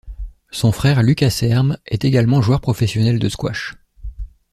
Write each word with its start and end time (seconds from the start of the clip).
Son 0.49 0.71
frère 0.71 1.03
Lucas 1.03 1.29
Serme 1.29 1.77
est 1.85 2.05
également 2.05 2.41
joueur 2.41 2.59
professionnel 2.59 3.19
de 3.19 3.29
squash. 3.29 3.75